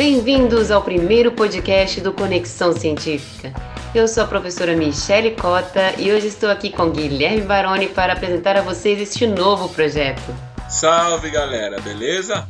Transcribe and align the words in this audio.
Bem-vindos 0.00 0.70
ao 0.70 0.80
primeiro 0.80 1.30
podcast 1.32 2.00
do 2.00 2.10
Conexão 2.10 2.72
Científica. 2.72 3.52
Eu 3.94 4.08
sou 4.08 4.24
a 4.24 4.26
professora 4.26 4.74
Michele 4.74 5.32
Cota 5.32 5.92
e 5.98 6.10
hoje 6.10 6.28
estou 6.28 6.48
aqui 6.48 6.72
com 6.72 6.88
Guilherme 6.88 7.42
Baroni 7.42 7.86
para 7.86 8.14
apresentar 8.14 8.56
a 8.56 8.62
vocês 8.62 8.98
este 8.98 9.26
novo 9.26 9.68
projeto. 9.68 10.34
Salve 10.70 11.28
galera, 11.28 11.78
beleza? 11.82 12.48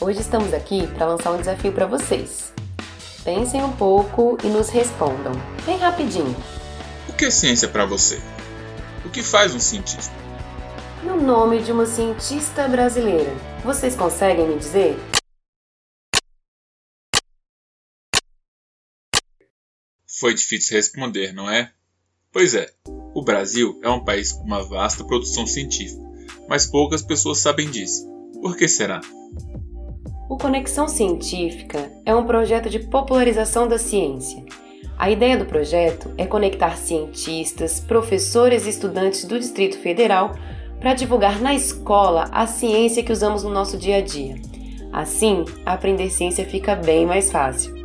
Hoje 0.00 0.20
estamos 0.20 0.54
aqui 0.54 0.86
para 0.94 1.06
lançar 1.06 1.32
um 1.32 1.38
desafio 1.38 1.72
para 1.72 1.86
vocês. 1.86 2.52
Pensem 3.24 3.64
um 3.64 3.72
pouco 3.72 4.38
e 4.44 4.46
nos 4.46 4.68
respondam, 4.68 5.32
bem 5.66 5.78
rapidinho. 5.78 6.36
O 7.08 7.12
que 7.14 7.24
é 7.24 7.30
ciência 7.32 7.66
para 7.66 7.84
você? 7.84 8.20
O 9.04 9.10
que 9.10 9.24
faz 9.24 9.52
um 9.52 9.58
cientista? 9.58 10.14
E 11.02 11.08
o 11.08 11.20
nome 11.20 11.62
de 11.62 11.72
uma 11.72 11.84
cientista 11.84 12.68
brasileira? 12.68 13.32
Vocês 13.64 13.96
conseguem 13.96 14.46
me 14.46 14.56
dizer? 14.56 14.96
Foi 20.20 20.34
difícil 20.34 20.76
responder, 20.76 21.32
não 21.32 21.50
é? 21.50 21.70
Pois 22.30 22.54
é, 22.54 22.68
o 23.14 23.22
Brasil 23.22 23.78
é 23.82 23.88
um 23.88 24.04
país 24.04 24.32
com 24.32 24.44
uma 24.44 24.62
vasta 24.62 25.04
produção 25.04 25.46
científica, 25.46 26.02
mas 26.48 26.66
poucas 26.66 27.02
pessoas 27.02 27.38
sabem 27.38 27.70
disso. 27.70 28.06
Por 28.40 28.56
que 28.56 28.68
será? 28.68 29.00
O 30.28 30.36
Conexão 30.36 30.86
Científica 30.86 31.90
é 32.04 32.14
um 32.14 32.26
projeto 32.26 32.68
de 32.68 32.78
popularização 32.78 33.66
da 33.66 33.78
ciência. 33.78 34.44
A 34.98 35.10
ideia 35.10 35.36
do 35.36 35.46
projeto 35.46 36.12
é 36.16 36.26
conectar 36.26 36.76
cientistas, 36.76 37.80
professores 37.80 38.66
e 38.66 38.70
estudantes 38.70 39.24
do 39.24 39.38
Distrito 39.38 39.78
Federal 39.78 40.36
para 40.78 40.94
divulgar 40.94 41.40
na 41.40 41.54
escola 41.54 42.28
a 42.32 42.46
ciência 42.46 43.02
que 43.02 43.12
usamos 43.12 43.42
no 43.44 43.50
nosso 43.50 43.78
dia 43.78 43.96
a 43.96 44.00
dia. 44.00 44.36
Assim, 44.92 45.44
aprender 45.64 46.10
ciência 46.10 46.44
fica 46.44 46.74
bem 46.76 47.06
mais 47.06 47.30
fácil. 47.30 47.81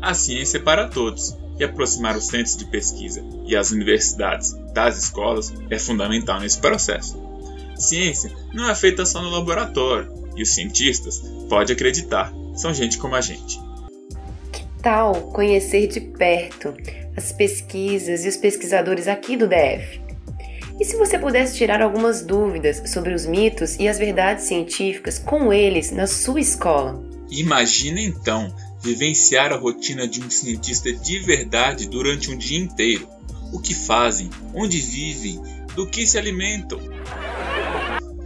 A 0.00 0.14
ciência 0.14 0.58
é 0.58 0.60
para 0.60 0.88
todos 0.88 1.36
e 1.58 1.64
aproximar 1.64 2.16
os 2.16 2.26
centros 2.26 2.56
de 2.56 2.64
pesquisa 2.66 3.24
e 3.46 3.56
as 3.56 3.70
universidades 3.70 4.52
das 4.72 4.98
escolas 4.98 5.52
é 5.70 5.78
fundamental 5.78 6.40
nesse 6.40 6.58
processo. 6.58 7.20
Ciência 7.76 8.30
não 8.52 8.68
é 8.68 8.74
feita 8.74 9.04
só 9.04 9.22
no 9.22 9.30
laboratório 9.30 10.12
e 10.36 10.42
os 10.42 10.54
cientistas, 10.54 11.22
pode 11.48 11.72
acreditar, 11.72 12.32
são 12.54 12.72
gente 12.72 12.98
como 12.98 13.14
a 13.14 13.20
gente. 13.20 13.58
Que 14.52 14.62
tal 14.82 15.14
conhecer 15.32 15.86
de 15.86 16.00
perto 16.00 16.74
as 17.16 17.32
pesquisas 17.32 18.24
e 18.24 18.28
os 18.28 18.36
pesquisadores 18.36 19.08
aqui 19.08 19.36
do 19.36 19.48
DF? 19.48 20.00
E 20.78 20.84
se 20.84 20.96
você 20.96 21.18
pudesse 21.18 21.56
tirar 21.56 21.80
algumas 21.80 22.22
dúvidas 22.22 22.82
sobre 22.90 23.14
os 23.14 23.24
mitos 23.24 23.76
e 23.76 23.88
as 23.88 23.98
verdades 23.98 24.44
científicas 24.44 25.18
com 25.18 25.50
eles 25.50 25.90
na 25.90 26.06
sua 26.06 26.38
escola? 26.38 27.02
Imagina 27.30 27.98
então 28.00 28.54
vivenciar 28.86 29.52
a 29.52 29.56
rotina 29.56 30.06
de 30.06 30.22
um 30.22 30.30
cientista 30.30 30.92
de 30.92 31.18
verdade 31.18 31.88
durante 31.88 32.30
um 32.30 32.38
dia 32.38 32.58
inteiro. 32.58 33.08
O 33.52 33.58
que 33.58 33.74
fazem, 33.74 34.30
onde 34.54 34.78
vivem, 34.78 35.40
do 35.74 35.86
que 35.86 36.06
se 36.06 36.16
alimentam. 36.16 36.78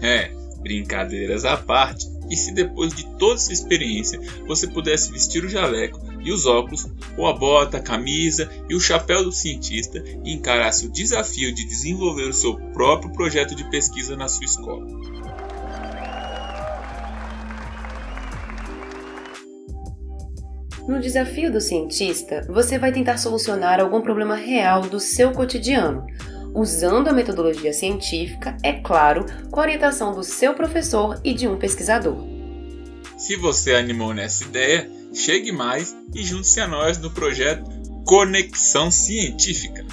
É, 0.02 0.30
brincadeiras 0.60 1.46
à 1.46 1.56
parte, 1.56 2.06
e 2.28 2.36
se 2.36 2.52
depois 2.52 2.94
de 2.94 3.06
toda 3.16 3.34
essa 3.34 3.52
experiência 3.52 4.20
você 4.46 4.66
pudesse 4.66 5.10
vestir 5.10 5.44
o 5.44 5.48
jaleco 5.48 5.98
e 6.20 6.30
os 6.30 6.46
óculos, 6.46 6.86
ou 7.16 7.26
a 7.26 7.32
bota, 7.32 7.78
a 7.78 7.82
camisa 7.82 8.50
e 8.68 8.74
o 8.74 8.80
chapéu 8.80 9.24
do 9.24 9.32
cientista 9.32 10.02
e 10.24 10.32
encarasse 10.32 10.86
o 10.86 10.92
desafio 10.92 11.54
de 11.54 11.64
desenvolver 11.64 12.28
o 12.28 12.34
seu 12.34 12.54
próprio 12.72 13.12
projeto 13.12 13.54
de 13.54 13.68
pesquisa 13.70 14.14
na 14.14 14.28
sua 14.28 14.44
escola. 14.44 14.86
No 20.86 20.98
desafio 20.98 21.52
do 21.52 21.60
cientista, 21.60 22.46
você 22.48 22.78
vai 22.78 22.92
tentar 22.92 23.18
solucionar 23.18 23.80
algum 23.80 24.00
problema 24.00 24.34
real 24.34 24.82
do 24.82 24.98
seu 24.98 25.32
cotidiano, 25.32 26.06
usando 26.54 27.08
a 27.08 27.12
metodologia 27.12 27.72
científica, 27.72 28.56
é 28.62 28.72
claro, 28.72 29.26
com 29.50 29.60
a 29.60 29.62
orientação 29.62 30.14
do 30.14 30.24
seu 30.24 30.54
professor 30.54 31.20
e 31.22 31.32
de 31.32 31.46
um 31.46 31.58
pesquisador. 31.58 32.26
Se 33.16 33.36
você 33.36 33.74
animou 33.74 34.14
nessa 34.14 34.44
ideia, 34.44 34.90
chegue 35.12 35.52
mais 35.52 35.94
e 36.14 36.22
junte-se 36.22 36.60
a 36.60 36.66
nós 36.66 36.98
no 36.98 37.10
projeto 37.10 37.70
Conexão 38.04 38.90
Científica. 38.90 39.84